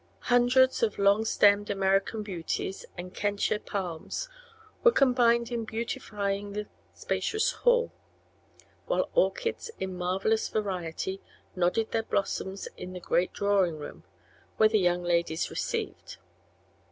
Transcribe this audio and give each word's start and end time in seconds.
Hundreds 0.33 0.81
of 0.81 0.97
long 0.97 1.23
stemmed 1.23 1.69
American 1.69 2.23
Beauties 2.23 2.87
and 2.97 3.13
Kentia 3.13 3.59
palms 3.59 4.29
were 4.83 4.89
combined 4.91 5.51
in 5.51 5.63
beautifying 5.63 6.53
the 6.53 6.65
spacious 6.95 7.51
hall, 7.51 7.91
while 8.87 9.09
orchids 9.13 9.69
in 9.79 9.93
marvelous 9.95 10.47
variety 10.49 11.21
nodded 11.55 11.91
their 11.91 12.01
blossoms 12.01 12.67
in 12.75 12.93
the 12.93 12.99
great 12.99 13.31
drawing 13.31 13.77
room, 13.77 14.03
where 14.57 14.69
the 14.69 14.79
young 14.79 15.03
ladies 15.03 15.51
received. 15.51 16.17